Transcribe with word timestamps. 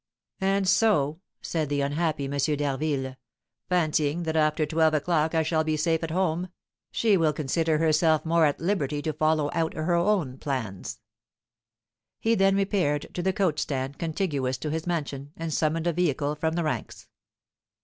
"And 0.39 0.67
so," 0.67 1.19
said 1.43 1.69
the 1.69 1.81
unhappy 1.81 2.25
M. 2.25 2.31
d'Harville, 2.35 3.17
"fancying 3.69 4.23
that 4.23 4.35
after 4.35 4.65
twelve 4.65 4.95
o'clock 4.95 5.35
I 5.35 5.43
shall 5.43 5.63
be 5.63 5.77
safe 5.77 6.01
at 6.03 6.09
home, 6.09 6.49
she 6.89 7.17
will 7.17 7.31
consider 7.33 7.77
herself 7.77 8.25
more 8.25 8.45
at 8.47 8.59
liberty 8.59 9.03
to 9.03 9.13
follow 9.13 9.51
out 9.53 9.75
her 9.75 9.93
own 9.93 10.39
plans." 10.39 10.99
He 12.19 12.33
then 12.33 12.55
repaired 12.55 13.13
to 13.13 13.21
the 13.21 13.31
coach 13.31 13.59
stand 13.59 13.99
contiguous 13.99 14.57
to 14.57 14.71
his 14.71 14.87
mansion, 14.87 15.33
and 15.37 15.53
summoned 15.53 15.85
a 15.85 15.93
vehicle 15.93 16.33
from 16.33 16.55
the 16.55 16.63
ranks. 16.63 17.05